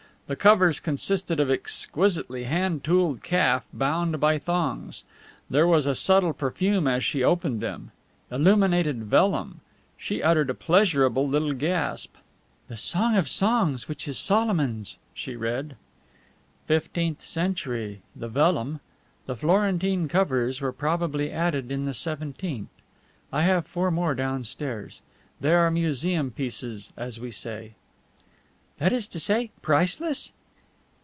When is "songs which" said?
13.27-14.07